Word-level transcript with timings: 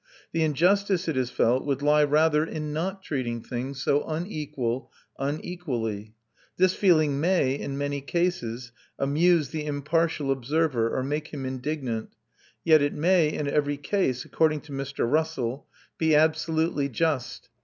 The 0.31 0.41
injustice, 0.41 1.07
it 1.07 1.15
is 1.15 1.29
felt, 1.29 1.63
would 1.63 1.83
lie 1.83 2.03
rather 2.03 2.43
in 2.43 2.73
not 2.73 3.03
treating 3.03 3.43
things 3.43 3.83
so 3.83 4.03
unequal 4.07 4.91
unequally. 5.19 6.15
This 6.57 6.73
feeling 6.73 7.19
may, 7.19 7.53
in 7.53 7.77
many 7.77 8.01
cases, 8.01 8.71
amuse 8.97 9.49
the 9.49 9.63
impartial 9.67 10.31
observer, 10.31 10.89
or 10.97 11.03
make 11.03 11.27
him 11.27 11.45
indignant; 11.45 12.13
yet 12.63 12.81
it 12.81 12.95
may, 12.95 13.31
in 13.31 13.47
every 13.47 13.77
case, 13.77 14.25
according 14.25 14.61
to 14.61 14.71
Mr. 14.71 15.07
Russell, 15.07 15.67
be 15.99 16.15
absolutely 16.15 16.89
just. 16.89 17.49